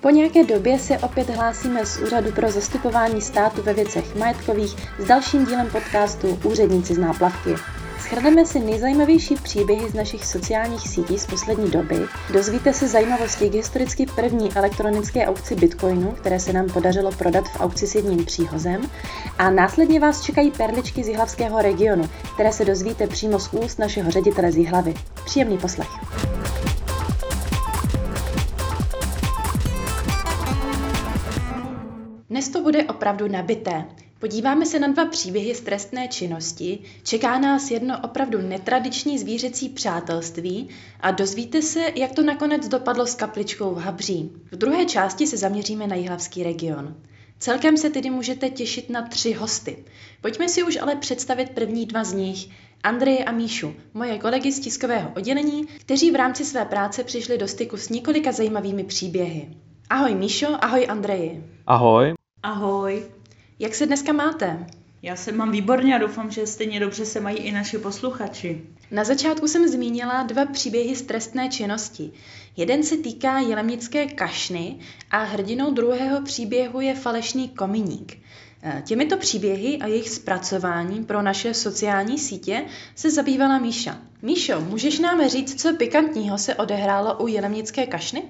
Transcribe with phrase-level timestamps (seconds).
[0.00, 5.04] Po nějaké době se opět hlásíme z Úřadu pro zastupování státu ve věcech majetkových s
[5.04, 7.50] dalším dílem podcastu Úředníci z náplavky.
[8.00, 11.96] Schrneme si nejzajímavější příběhy z našich sociálních sítí z poslední doby,
[12.32, 17.60] dozvíte se zajímavosti k historicky první elektronické aukci Bitcoinu, které se nám podařilo prodat v
[17.60, 18.80] aukci s jedním příhozem,
[19.38, 24.10] a následně vás čekají perličky z jihlavského regionu, které se dozvíte přímo z úst našeho
[24.10, 24.94] ředitele z Jihlavy.
[25.24, 25.88] Příjemný poslech.
[32.60, 33.84] To bude opravdu nabité.
[34.18, 40.68] Podíváme se na dva příběhy z trestné činnosti, čeká nás jedno opravdu netradiční zvířecí přátelství
[41.00, 44.30] a dozvíte se, jak to nakonec dopadlo s kapličkou v Habří.
[44.52, 46.96] V druhé části se zaměříme na jihlavský region.
[47.38, 49.84] Celkem se tedy můžete těšit na tři hosty.
[50.20, 52.48] Pojďme si už ale představit první dva z nich,
[52.82, 57.48] Andreje a Míšu, moje kolegy z tiskového oddělení, kteří v rámci své práce přišli do
[57.48, 59.48] styku s několika zajímavými příběhy.
[59.90, 61.44] Ahoj Míšo, ahoj Andreji.
[61.66, 62.19] Ahoj.
[62.42, 63.06] Ahoj.
[63.58, 64.66] Jak se dneska máte?
[65.02, 68.62] Já se mám výborně a doufám, že stejně dobře se mají i naši posluchači.
[68.90, 72.10] Na začátku jsem zmínila dva příběhy z trestné činnosti.
[72.56, 74.78] Jeden se týká jelemnické kašny
[75.10, 78.18] a hrdinou druhého příběhu je falešný kominík.
[78.62, 83.98] E, těmito příběhy a jejich zpracování pro naše sociální sítě se zabývala Míša.
[84.22, 88.22] Míšo, můžeš nám říct, co pikantního se odehrálo u jelemnické kašny?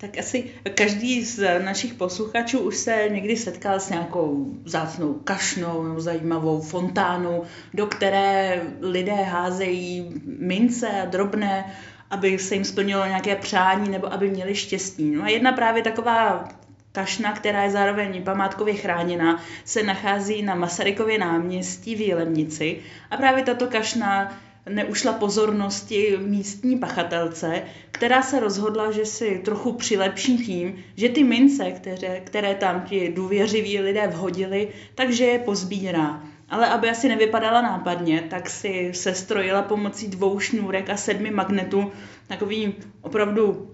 [0.00, 6.00] Tak asi každý z našich posluchačů už se někdy setkal s nějakou zácnou kašnou nebo
[6.00, 11.72] zajímavou fontánou, do které lidé házejí mince a drobné,
[12.10, 15.10] aby se jim splnilo nějaké přání nebo aby měli štěstí.
[15.10, 16.48] No a jedna právě taková
[16.92, 23.44] kašna, která je zároveň památkově chráněna, se nachází na Masarykově náměstí v Jelemnici a právě
[23.44, 31.08] tato kašna neušla pozornosti místní pachatelce, která se rozhodla, že si trochu přilepší tím, že
[31.08, 36.22] ty mince, které, které tam ti důvěřiví lidé vhodili, takže je pozbírá.
[36.48, 41.92] Ale aby asi nevypadala nápadně, tak si sestrojila pomocí dvou šňůrek a sedmi magnetů
[42.26, 43.70] takový opravdu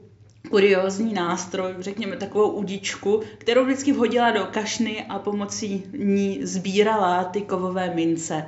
[0.50, 7.42] kuriózní nástroj, řekněme takovou udičku, kterou vždycky vhodila do kašny a pomocí ní sbírala ty
[7.42, 8.46] kovové mince.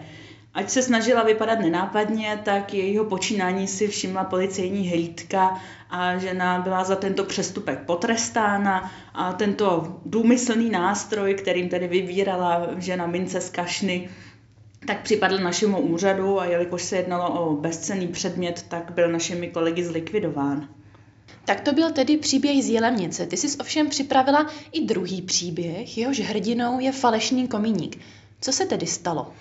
[0.54, 5.60] Ať se snažila vypadat nenápadně, tak jejího počínání si všimla policejní hlídka
[5.90, 13.06] a žena byla za tento přestupek potrestána a tento důmyslný nástroj, kterým tedy vybírala žena
[13.06, 14.08] mince z kašny,
[14.86, 19.84] tak připadl našemu úřadu a jelikož se jednalo o bezcený předmět, tak byl našimi kolegy
[19.84, 20.68] zlikvidován.
[21.44, 23.26] Tak to byl tedy příběh z Jelemnice.
[23.26, 28.00] Ty jsi ovšem připravila i druhý příběh, jehož hrdinou je falešný komíník.
[28.40, 29.32] Co se tedy stalo?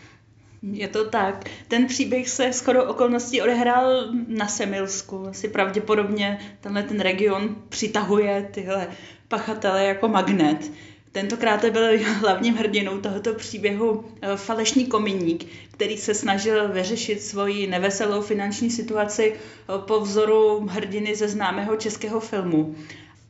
[0.61, 1.49] Je to tak.
[1.67, 5.27] Ten příběh se shodou okolností odehrál na Semilsku.
[5.27, 8.87] Asi pravděpodobně tenhle ten region přitahuje tyhle
[9.27, 10.71] pachatele jako magnet.
[11.11, 18.21] Tentokrát byl hlavním hrdinou tohoto příběhu eh, falešný kominík, který se snažil vyřešit svoji neveselou
[18.21, 22.75] finanční situaci eh, po vzoru hrdiny ze známého českého filmu.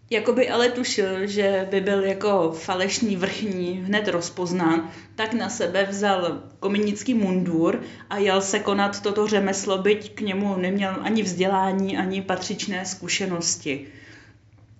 [0.09, 6.43] Jakoby ale tušil, že by byl jako falešný vrchní hned rozpoznán, tak na sebe vzal
[6.59, 12.21] kominický mundur a jel se konat toto řemeslo, byť k němu neměl ani vzdělání, ani
[12.21, 13.87] patřičné zkušenosti.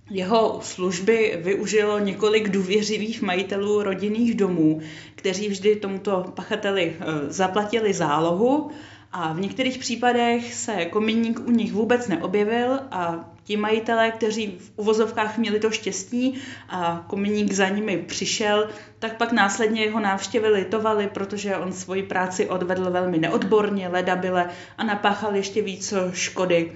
[0.10, 4.82] Jeho služby využilo několik důvěřivých majitelů rodinných domů,
[5.16, 8.72] kteří vždy tomuto pachateli eh, zaplatili zálohu
[9.12, 14.72] a v některých případech se kominík u nich vůbec neobjevil a ti majitelé, kteří v
[14.76, 16.34] uvozovkách měli to štěstí
[16.70, 18.70] a kominík za nimi přišel,
[19.00, 24.84] tak pak následně jeho návštěvy litovali, protože on svoji práci odvedl velmi neodborně, ledabile a
[24.84, 26.72] napáchal ještě víc škody,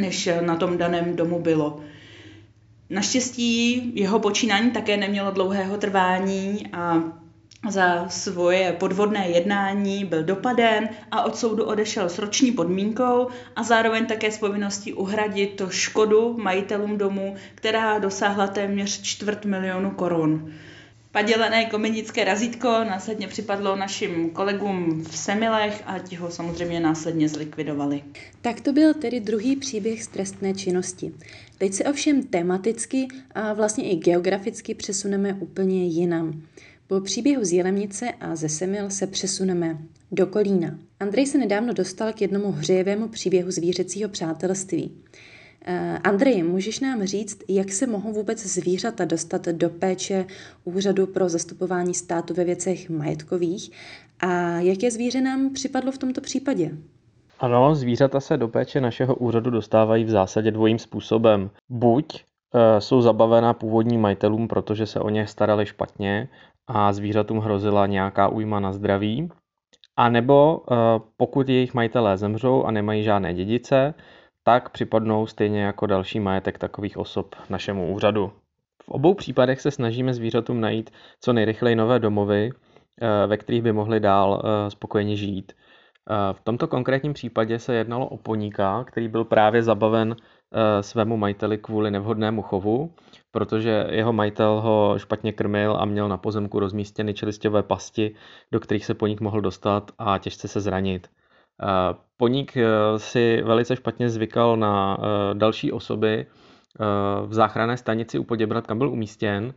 [0.00, 1.80] než na tom daném domu bylo.
[2.90, 7.02] Naštěstí jeho počínání také nemělo dlouhého trvání a
[7.70, 14.06] za svoje podvodné jednání byl dopaden a od soudu odešel s roční podmínkou a zároveň
[14.06, 20.52] také s povinností uhradit škodu majitelům domu, která dosáhla téměř čtvrt milionu korun.
[21.16, 28.02] Padělené komenické razítko následně připadlo našim kolegům v Semilech a ti ho samozřejmě následně zlikvidovali.
[28.40, 31.12] Tak to byl tedy druhý příběh z trestné činnosti.
[31.58, 36.42] Teď se ovšem tematicky a vlastně i geograficky přesuneme úplně jinam.
[36.88, 39.78] Po příběhu z Jelemnice a ze Semil se přesuneme
[40.12, 40.78] do Kolína.
[41.00, 44.92] Andrej se nedávno dostal k jednomu hřejevému příběhu zvířecího přátelství.
[45.66, 50.26] Eh, Andrej, můžeš nám říct, jak se mohou vůbec zvířata dostat do péče
[50.64, 53.70] Úřadu pro zastupování státu ve věcech majetkových
[54.20, 56.70] a jaké zvíře nám připadlo v tomto případě?
[57.38, 61.50] Ano, zvířata se do péče našeho úřadu dostávají v zásadě dvojím způsobem.
[61.68, 62.24] Buď
[62.54, 66.28] e, jsou zabavená původním majitelům, protože se o ně starali špatně
[66.66, 69.28] a zvířatům hrozila nějaká újma na zdraví.
[69.96, 70.74] A nebo e,
[71.16, 73.94] pokud jejich majitelé zemřou a nemají žádné dědice,
[74.42, 78.32] tak připadnou stejně jako další majetek takových osob našemu úřadu.
[78.82, 80.90] V obou případech se snažíme zvířatům najít
[81.20, 82.50] co nejrychleji nové domovy,
[83.00, 85.52] e, ve kterých by mohli dál spokojeně žít.
[86.32, 90.35] V tomto konkrétním případě se jednalo o poníka, který byl právě zabaven Eh,
[90.80, 92.94] svému majiteli kvůli nevhodnému chovu,
[93.30, 98.14] protože jeho majitel ho špatně krmil a měl na pozemku rozmístěny čelistěvé pasti,
[98.52, 101.08] do kterých se poník mohl dostat a těžce se zranit.
[101.62, 102.64] Eh, poník eh,
[102.96, 104.98] si velice špatně zvykal na
[105.32, 106.26] další osoby
[107.26, 109.54] v záchranné stanici u Poděbrat, kam byl umístěn,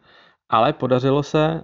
[0.50, 1.64] ale podařilo se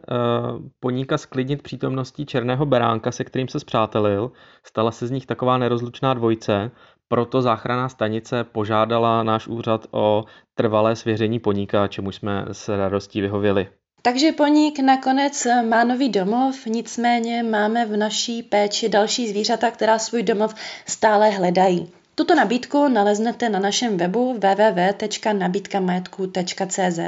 [0.80, 4.31] poníka sklidnit přítomností černého beránka, se kterým se zpřátelil.
[4.63, 6.72] Stala se z nich taková nerozlučná dvojice
[7.07, 10.24] proto záchranná stanice požádala náš úřad o
[10.56, 13.68] trvalé svěření poníka, čemu jsme s radostí vyhověli.
[14.02, 20.24] Takže poník nakonec má nový domov, nicméně máme v naší péči další zvířata, která svůj
[20.24, 20.56] domov
[20.86, 21.92] stále hledají.
[22.16, 27.00] Tuto nabídku naleznete na našem webu www.nabídkamajetku.cz.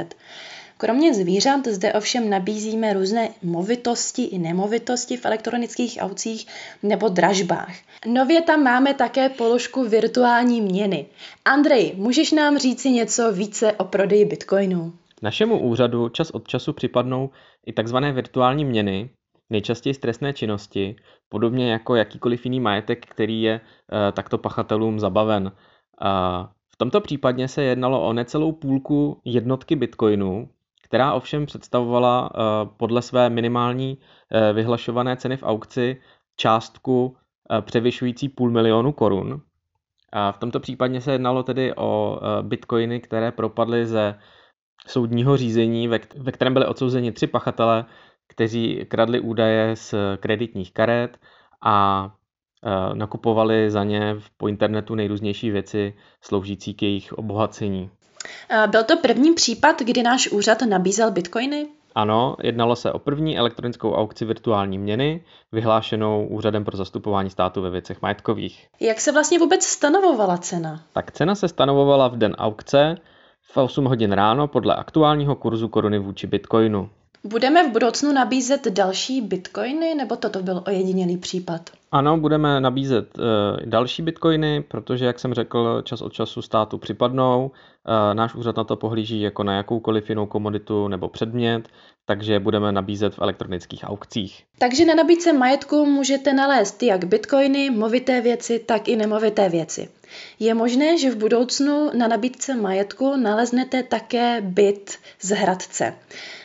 [0.80, 6.46] Kromě zvířat zde ovšem nabízíme různé movitosti i nemovitosti v elektronických aukcích
[6.82, 7.74] nebo dražbách.
[8.06, 11.06] Nově tam máme také položku virtuální měny.
[11.44, 14.92] Andrej, můžeš nám říci něco více o prodeji bitcoinů?
[15.22, 17.30] Našemu úřadu čas od času připadnou
[17.66, 17.96] i tzv.
[17.96, 19.10] virtuální měny,
[19.50, 20.96] nejčastěji z trestné činnosti,
[21.28, 25.46] podobně jako jakýkoliv jiný majetek, který je e, takto pachatelům zabaven.
[25.46, 25.52] E,
[26.68, 30.48] v tomto případě se jednalo o necelou půlku jednotky bitcoinů,
[30.88, 32.38] která ovšem představovala eh,
[32.76, 33.98] podle své minimální
[34.32, 36.00] eh, vyhlašované ceny v aukci
[36.36, 37.16] částku
[37.50, 39.42] eh, převyšující půl milionu korun.
[40.12, 44.18] A v tomto případě se jednalo tedy o bitcoiny, které propadly ze
[44.86, 47.84] soudního řízení, ve kterém byly odsouzeni tři pachatele,
[48.28, 51.18] kteří kradli údaje z kreditních karet
[51.64, 52.10] a
[52.94, 57.90] nakupovali za ně po internetu nejrůznější věci sloužící k jejich obohacení.
[58.66, 61.66] Byl to první případ, kdy náš úřad nabízel bitcoiny?
[61.94, 67.70] Ano, jednalo se o první elektronickou aukci virtuální měny, vyhlášenou Úřadem pro zastupování státu ve
[67.70, 68.68] věcech majetkových.
[68.80, 70.82] Jak se vlastně vůbec stanovovala cena?
[70.92, 72.96] Tak cena se stanovovala v den aukce
[73.42, 76.90] v 8 hodin ráno podle aktuálního kurzu koruny vůči bitcoinu.
[77.24, 81.70] Budeme v budoucnu nabízet další bitcoiny, nebo toto byl ojedinělý případ?
[81.92, 83.24] Ano, budeme nabízet uh,
[83.64, 87.50] další bitcoiny, protože, jak jsem řekl, čas od času státu připadnou.
[87.50, 91.68] Uh, náš úřad na to pohlíží jako na jakoukoliv jinou komoditu nebo předmět,
[92.04, 94.44] takže budeme nabízet v elektronických aukcích.
[94.58, 99.88] Takže na nabídce majetku můžete nalézt jak bitcoiny, movité věci, tak i nemovité věci.
[100.38, 105.94] Je možné, že v budoucnu na nabídce majetku naleznete také byt z Hradce.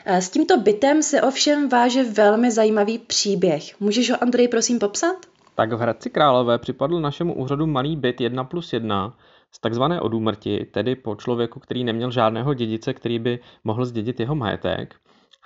[0.05, 3.79] Eh, s tímto bytem se ovšem váže velmi zajímavý příběh.
[3.79, 5.15] Můžeš ho, Andrej, prosím popsat?
[5.55, 9.13] Tak v Hradci Králové připadl našemu úřadu malý byt 1 plus 1
[9.51, 14.35] z takzvané odúmrti, tedy po člověku, který neměl žádného dědice, který by mohl zdědit jeho
[14.35, 14.95] majetek.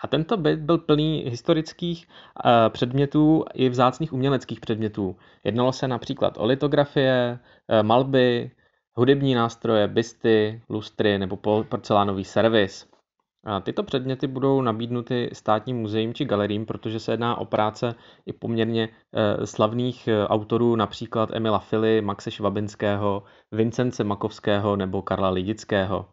[0.03, 5.15] A tento byt byl plný historických uh, předmětů i vzácných uměleckých předmětů.
[5.43, 8.51] Jednalo se například o litografie, uh, malby,
[8.93, 11.37] hudební nástroje, bysty, lustry nebo
[11.69, 12.87] porcelánový servis.
[13.45, 18.33] A tyto předměty budou nabídnuty státním muzeím či galerím, protože se jedná o práce i
[18.33, 26.05] poměrně uh, slavných autorů, například Emila Fily, Maxe Švabinského, Vincence Makovského nebo Karla Lidického.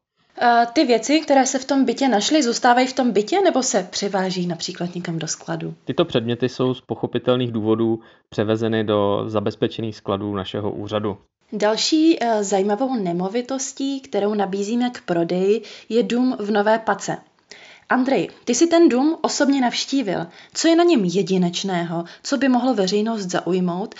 [0.73, 4.47] Ty věci, které se v tom bytě našly, zůstávají v tom bytě nebo se převáží
[4.47, 5.75] například někam do skladu?
[5.85, 11.17] Tyto předměty jsou z pochopitelných důvodů převezeny do zabezpečených skladů našeho úřadu.
[11.53, 17.17] Další eh, zajímavou nemovitostí, kterou nabízíme k prodeji, je dům v Nové Pace.
[17.89, 20.27] Andrej, ty si ten dům osobně navštívil.
[20.55, 23.95] Co je na něm jedinečného, co by mohlo veřejnost zaujmout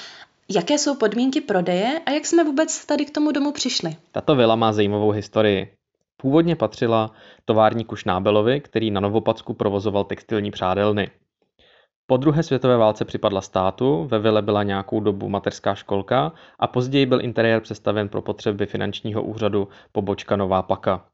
[0.49, 3.97] Jaké jsou podmínky prodeje a jak jsme vůbec tady k tomu domu přišli?
[4.13, 5.73] Tato vila má zajímavou historii.
[6.25, 7.11] Původně patřila
[7.45, 11.11] továrníku Šnábelovi, který na Novopacku provozoval textilní přádelny.
[12.07, 17.07] Po druhé světové válce připadla státu, ve vile byla nějakou dobu mateřská školka a později
[17.07, 21.05] byl interiér přestaven pro potřeby finančního úřadu pobočka Nová Paka.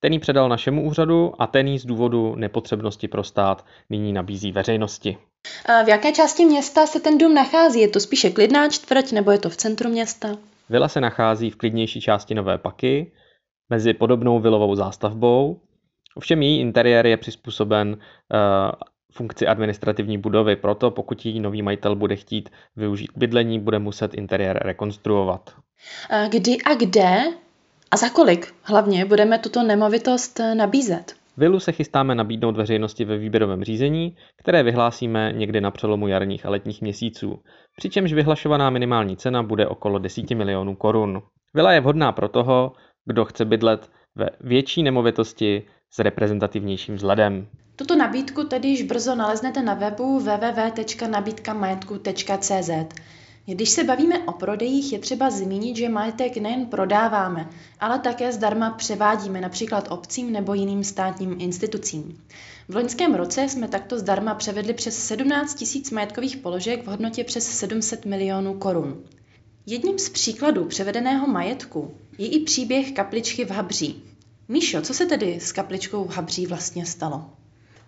[0.00, 4.52] Ten ji předal našemu úřadu a ten ji z důvodu nepotřebnosti pro stát nyní nabízí
[4.52, 5.18] veřejnosti.
[5.66, 7.80] A v jaké části města se ten dům nachází?
[7.80, 10.28] Je to spíše klidná čtvrť nebo je to v centru města?
[10.70, 13.12] Vila se nachází v klidnější části Nové Paky,
[13.72, 15.60] mezi podobnou vilovou zástavbou.
[16.14, 17.96] Ovšem její interiér je přizpůsoben uh,
[19.12, 24.60] funkci administrativní budovy, proto pokud jí nový majitel bude chtít využít bydlení, bude muset interiér
[24.64, 25.56] rekonstruovat.
[26.28, 27.22] Kdy a kde
[27.90, 31.14] A za kolik hlavně budeme tuto nemovitost nabízet?
[31.36, 36.50] Vilu se chystáme nabídnout veřejnosti ve výběrovém řízení, které vyhlásíme někdy na přelomu jarních a
[36.50, 37.40] letních měsíců,
[37.76, 41.22] přičemž vyhlašovaná minimální cena bude okolo 10 milionů korun.
[41.54, 42.72] Vila je vhodná pro toho,
[43.04, 47.46] kdo chce bydlet ve větší nemovitosti s reprezentativnějším vzhledem.
[47.76, 52.70] Tuto nabídku tedy již brzo naleznete na webu www.nabídkamajetku.cz.
[53.46, 57.48] Když se bavíme o prodejích, je třeba zmínit, že majetek nejen prodáváme,
[57.80, 62.22] ale také zdarma převádíme například obcím nebo jiným státním institucím.
[62.68, 67.48] V loňském roce jsme takto zdarma převedli přes 17 000 majetkových položek v hodnotě přes
[67.48, 69.04] 700 milionů korun.
[69.66, 74.04] Jedním z příkladů převedeného majetku je i příběh kapličky v Habří.
[74.48, 77.30] Míšo, co se tedy s kapličkou v Habří vlastně stalo?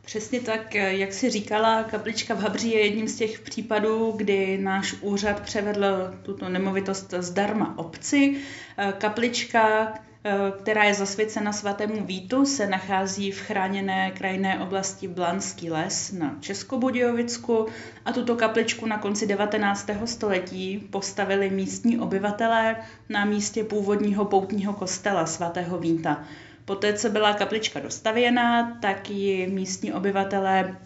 [0.05, 4.95] Přesně tak, jak si říkala, kaplička v Habří je jedním z těch případů, kdy náš
[5.01, 8.37] úřad převedl tuto nemovitost zdarma obci.
[8.99, 9.95] Kaplička,
[10.59, 17.67] která je zasvěcena svatému Vítu, se nachází v chráněné krajinné oblasti Blanský les na Českobudějovicku
[18.05, 19.91] a tuto kapličku na konci 19.
[20.05, 22.77] století postavili místní obyvatelé
[23.09, 26.25] na místě původního poutního kostela svatého Víta.
[26.65, 30.77] Poté, co byla kaplička dostavěna, tak ji místní obyvatelé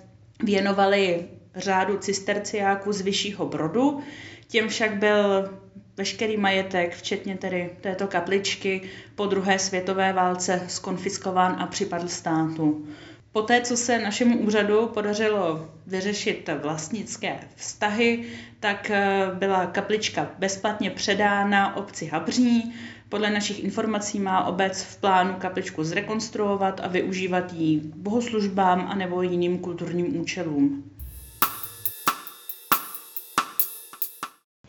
[0.43, 4.01] věnovali řádu cisterciáků z Vyššího Brodu.
[4.49, 5.51] Těm však byl
[5.99, 8.81] veškerý majetek, včetně tedy této kapličky,
[9.15, 12.87] po druhé světové válce skonfiskován a připadl státu.
[13.33, 18.25] Poté, co se našemu úřadu podařilo vyřešit vlastnické vztahy,
[18.61, 22.75] tak eh, byla kaplička bezplatně předána obci Habří.
[23.09, 29.23] Podle našich informací má obec v plánu kapličku zrekonstruovat a využívat ji bohoslužbám a nebo
[29.23, 30.85] jiným kulturním účelům.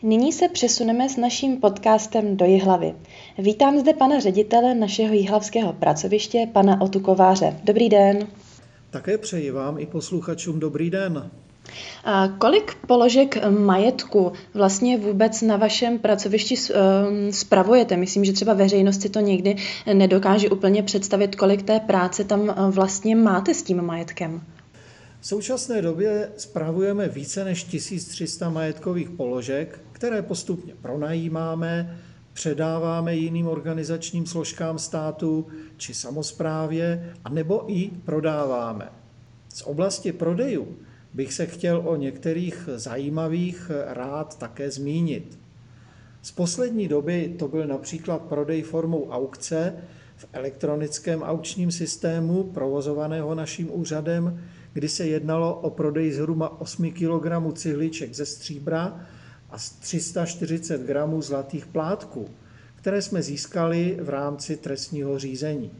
[0.02, 2.94] Nyní se přesuneme s naším podcastem do Jihlavy.
[3.38, 7.60] Vítám zde pana ředitele našeho jihlavského pracoviště, pana Otukováře.
[7.64, 8.26] Dobrý den.
[8.90, 11.30] Také přeji vám i posluchačům dobrý den.
[12.04, 17.96] A kolik položek majetku vlastně vůbec na vašem pracovišti ehm, spravujete?
[17.96, 19.56] Myslím, že třeba veřejnost si to někdy
[19.92, 24.40] nedokáže úplně představit, kolik té práce tam eh, vlastně máte s tím majetkem.
[25.20, 31.98] V současné době spravujeme více než 1300 majetkových položek, které postupně pronajímáme,
[32.32, 35.46] předáváme jiným organizačním složkám státu
[35.76, 38.88] či samozprávě, a nebo i prodáváme.
[39.48, 40.76] Z oblasti prodejů
[41.14, 45.38] bych se chtěl o některých zajímavých rád také zmínit.
[46.22, 49.74] Z poslední doby to byl například prodej formou aukce
[50.16, 54.40] v elektronickém aukčním systému provozovaného naším úřadem,
[54.72, 59.06] kdy se jednalo o prodej zhruba 8 kg cihliček ze stříbra
[59.50, 62.28] a 340 gramů zlatých plátků,
[62.76, 65.70] které jsme získali v rámci trestního řízení.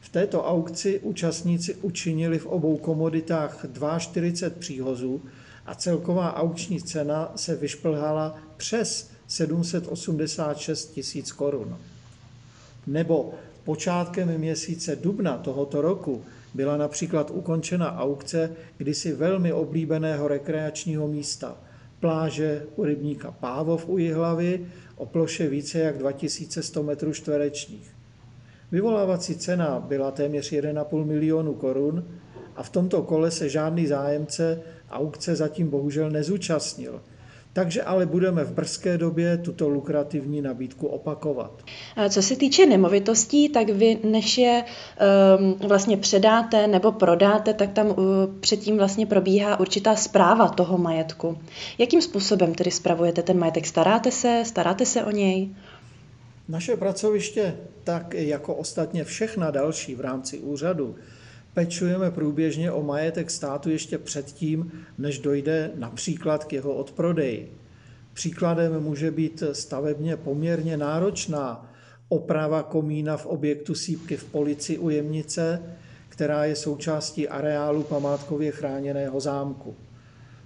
[0.00, 3.66] V této aukci účastníci učinili v obou komoditách
[3.98, 5.22] 42 příhozů
[5.66, 11.78] a celková aukční cena se vyšplhala přes 786 tisíc korun.
[12.86, 16.22] Nebo počátkem měsíce dubna tohoto roku
[16.54, 21.56] byla například ukončena aukce kdysi velmi oblíbeného rekreačního místa–
[22.04, 27.94] pláže u rybníka Pávov u Jihlavy o ploše více jak 2100 metrů čtverečních.
[28.72, 32.04] Vyvolávací cena byla téměř 1,5 milionu korun
[32.56, 37.00] a v tomto kole se žádný zájemce aukce zatím bohužel nezúčastnil–
[37.54, 41.62] takže ale budeme v brzké době tuto lukrativní nabídku opakovat.
[42.08, 44.64] Co se týče nemovitostí, tak vy než je
[45.38, 47.94] um, vlastně předáte nebo prodáte, tak tam uh,
[48.40, 51.38] předtím vlastně probíhá určitá zpráva toho majetku.
[51.78, 53.66] Jakým způsobem tedy spravujete ten majetek?
[53.66, 55.50] Staráte se, staráte se o něj?
[56.48, 60.96] Naše pracoviště, tak jako ostatně všechna další v rámci úřadu,
[61.54, 67.52] pečujeme průběžně o majetek státu ještě předtím, než dojde například k jeho odprodeji.
[68.12, 71.70] Příkladem může být stavebně poměrně náročná
[72.08, 75.62] oprava komína v objektu sípky v Polici u Jemnice,
[76.08, 79.74] která je součástí areálu památkově chráněného zámku.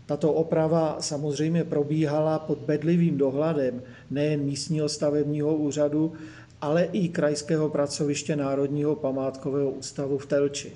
[0.07, 6.13] Tato oprava samozřejmě probíhala pod bedlivým dohledem nejen místního stavebního úřadu,
[6.61, 10.73] ale i krajského pracoviště Národního památkového ústavu v Telči.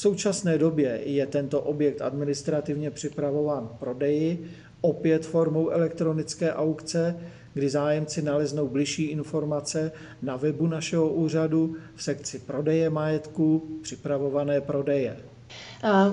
[0.00, 7.16] V současné době je tento objekt administrativně připravován k prodeji, opět formou elektronické aukce,
[7.54, 9.92] kdy zájemci naleznou bližší informace
[10.22, 15.16] na webu našeho úřadu v sekci prodeje majetku, připravované prodeje.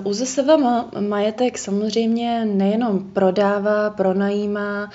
[0.04, 0.66] ÚZSVM
[1.08, 4.90] majetek samozřejmě nejenom prodává, pronajímá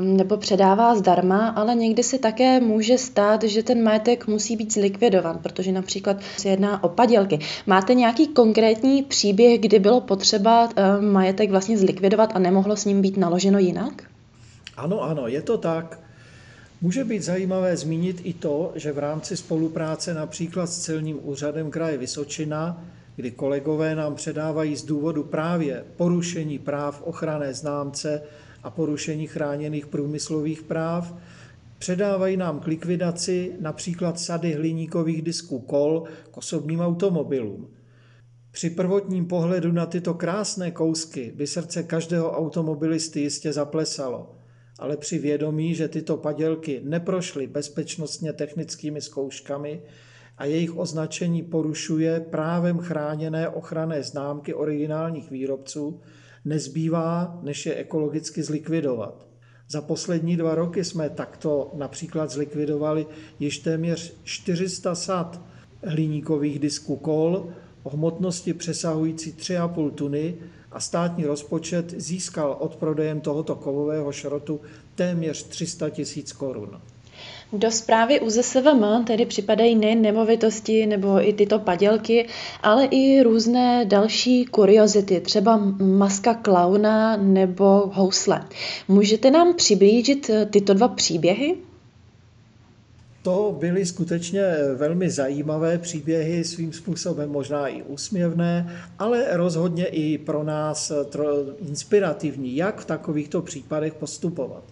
[0.00, 5.38] nebo předává zdarma, ale někdy se také může stát, že ten majetek musí být zlikvidovan,
[5.42, 7.38] protože například se jedná o padělky.
[7.66, 13.02] Máte nějaký konkrétní příběh, kdy bylo potřeba ehm, majetek vlastně zlikvidovat a nemohlo s ním
[13.02, 14.02] být naloženo jinak?
[14.76, 16.00] Ano, ano, je to tak.
[16.80, 21.98] Může být zajímavé zmínit i to, že v rámci spolupráce například s celním úřadem kraje
[21.98, 22.84] Vysočina
[23.16, 28.22] kdy kolegové nám předávají z důvodu právě porušení práv ochranné známce
[28.62, 31.14] a porušení chráněných průmyslových práv,
[31.78, 37.70] předávají nám k likvidaci například sady hliníkových disků kol k osobním automobilům.
[38.50, 44.34] Při prvotním pohledu na tyto krásné kousky by srdce každého automobilisty jistě zaplesalo,
[44.78, 49.82] ale při vědomí, že tyto padělky neprošly bezpečnostně technickými zkouškami,
[50.40, 56.00] a jejich označení porušuje právem chráněné ochranné známky originálních výrobců,
[56.44, 59.26] nezbývá, než je ekologicky zlikvidovat.
[59.68, 63.06] Za poslední dva roky jsme takto například zlikvidovali
[63.38, 65.40] již téměř 400 sad
[65.84, 70.34] hliníkových disků kol o hmotnosti přesahující 3,5 tuny
[70.72, 74.60] a státní rozpočet získal od prodejem tohoto kovového šrotu
[74.94, 76.80] téměř 300 tisíc korun.
[77.52, 82.28] Do zprávy UZSVM tedy připadají nejen nemovitosti nebo i tyto padělky,
[82.62, 88.44] ale i různé další kuriozity, třeba maska klauna nebo housle.
[88.88, 91.56] Můžete nám přiblížit eh, tyto dva příběhy?
[93.22, 94.42] To byly skutečně
[94.76, 100.92] velmi zajímavé příběhy, svým způsobem možná i úsměvné, ale rozhodně i pro nás
[101.68, 104.64] inspirativní, jak v takovýchto případech postupovat.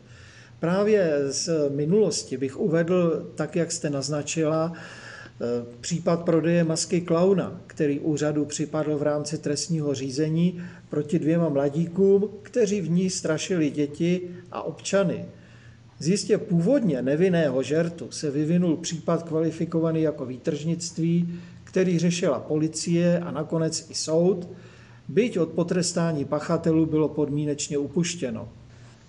[0.61, 5.45] Právě z minulosti bych uvedl, tak jak jste naznačila, eh,
[5.81, 12.81] případ prodeje masky klauna, který úřadu připadl v rámci trestního řízení proti dvěma mladíkům, kteří
[12.81, 15.25] v ní strašili děti a občany.
[15.99, 21.35] Z jistě původně nevinného žertu se vyvinul případ kvalifikovaný jako výtržnictví,
[21.65, 24.49] který řešila policie a nakonec i soud,
[25.09, 28.49] byť od potrestání pachatelů bylo podmínečně upuštěno.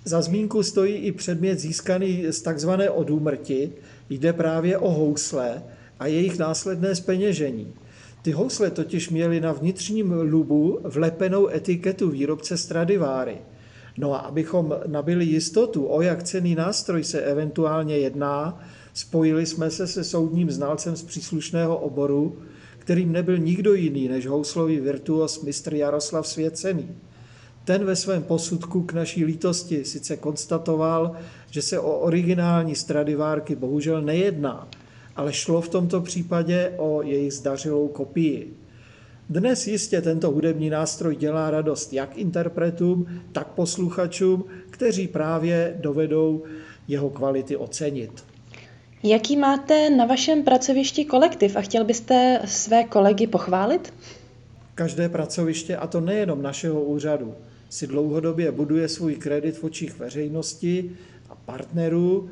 [0.06, 3.72] Za zmínku stojí i předmět získaný z takzvané odúmrti.
[4.10, 5.64] Jde právě o housle
[6.00, 7.74] a jejich následné speněžení.
[8.22, 13.38] Ty housle totiž měly na vnitřním lubu vlepenou etiketu výrobce Stradivary.
[13.98, 19.88] No a abychom nabili jistotu, o jak cený nástroj se eventuálně jedná, spojili jsme se
[19.88, 22.38] se soudním znalcem z příslušného oboru,
[22.80, 26.96] kterým nebyl nikdo jiný než houslový virtuos mistr Jaroslav Svěcený.
[27.70, 31.16] Ten ve svém posudku k naší lítosti sice konstatoval,
[31.52, 34.68] že se o originální Stradivárky bohužel nejedná,
[35.16, 38.54] ale šlo v tomto případě o jejich zdařilou kopii.
[39.30, 46.44] Dnes jistě tento hudební nástroj dělá radost jak interpretům, tak posluchačům, kteří právě dovedou
[46.88, 48.24] jeho kvality ocenit.
[49.04, 53.94] Jaký máte na vašem pracovišti kolektiv a chtěl byste své kolegy pochválit?
[54.76, 57.36] Každé pracoviště, a to nejenom našeho úřadu,
[57.70, 60.92] si dlouhodobě buduje svůj kredit v očích veřejnosti
[61.30, 62.30] a partnerů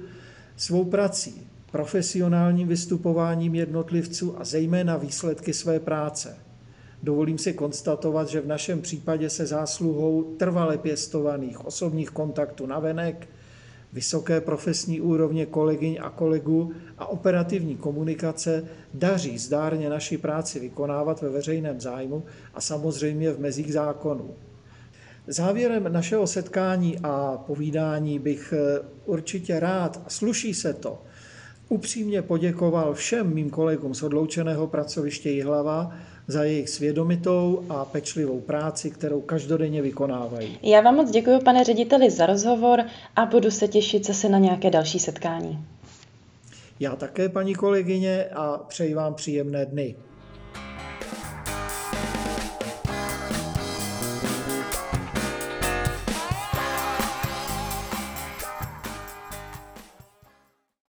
[0.56, 6.38] svou prací, profesionálním vystupováním jednotlivců a zejména výsledky své práce.
[7.04, 13.28] Dovolím si konstatovat, že v našem případě se zásluhou trvale pěstovaných osobních kontaktů na venek,
[13.94, 21.30] vysoké profesní úrovně kolegyň a kolegů a operativní komunikace daří zdárně naši práci vykonávat ve
[21.30, 22.24] veřejném zájmu
[22.54, 24.36] a samozřejmě v mezích zákonů.
[25.30, 31.02] Závěrem našeho setkání a povídání bych eh, určitě rád, sluší se to,
[31.70, 35.96] upřímně poděkoval všem mým kolegům z odloučeného pracoviště Jihlava
[36.28, 40.60] za jejich svědomitou a pečlivou práci, kterou každodenně vykonávají.
[40.64, 42.84] Já vám moc děkuji, pane řediteli, za rozhovor
[43.16, 45.66] a budu se těšit zase na nějaké další setkání.
[46.80, 49.96] Já také, paní kolegyně, a přeji vám příjemné dny.